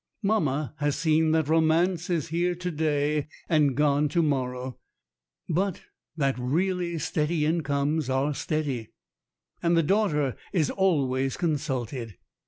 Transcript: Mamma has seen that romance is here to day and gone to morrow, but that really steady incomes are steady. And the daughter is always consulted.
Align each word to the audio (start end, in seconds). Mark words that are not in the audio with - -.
Mamma 0.23 0.73
has 0.79 0.95
seen 0.95 1.29
that 1.33 1.47
romance 1.47 2.09
is 2.09 2.29
here 2.29 2.55
to 2.55 2.71
day 2.71 3.27
and 3.47 3.77
gone 3.77 4.09
to 4.09 4.23
morrow, 4.23 4.79
but 5.47 5.83
that 6.17 6.33
really 6.39 6.97
steady 6.97 7.45
incomes 7.45 8.09
are 8.09 8.33
steady. 8.33 8.93
And 9.61 9.77
the 9.77 9.83
daughter 9.83 10.37
is 10.53 10.71
always 10.71 11.37
consulted. 11.37 12.15